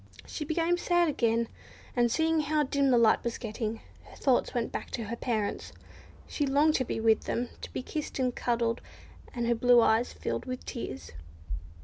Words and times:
She 0.25 0.43
became 0.45 0.77
sad 0.79 1.07
again; 1.09 1.47
and 1.95 2.11
seeing 2.11 2.39
how 2.39 2.63
dim 2.63 2.89
the 2.89 2.97
light 2.97 3.23
was 3.23 3.37
getting, 3.37 3.81
her 4.05 4.15
thoughts 4.15 4.51
went 4.51 4.71
back 4.71 4.89
to 4.89 5.03
her 5.03 5.15
parents. 5.15 5.73
She 6.27 6.47
longed 6.47 6.73
to 6.77 6.83
be 6.83 6.99
with 6.99 7.25
them 7.25 7.49
to 7.61 7.71
be 7.71 7.83
kissed 7.83 8.17
and 8.17 8.35
cuddled, 8.35 8.81
and 9.35 9.45
her 9.45 9.53
blue 9.53 9.79
eyes 9.79 10.11
filled 10.11 10.45
with 10.47 10.65
tears. 10.65 11.11